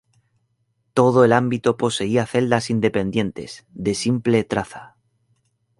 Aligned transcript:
Todo 0.95 1.23
el 1.25 1.31
ámbito 1.31 1.77
poseía 1.77 2.25
celdas 2.25 2.71
independientes, 2.71 3.67
de 3.69 3.93
simple 3.93 4.43
traza. 4.43 4.95